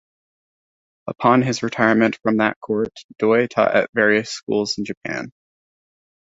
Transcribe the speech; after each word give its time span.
Upon 1.05 1.43
his 1.43 1.61
retirement 1.61 2.17
from 2.23 2.37
that 2.37 2.59
court, 2.59 2.91
Doi 3.19 3.45
taught 3.45 3.75
at 3.75 3.91
various 3.93 4.31
schools 4.31 4.79
in 4.79 4.85
Japan. 4.85 5.31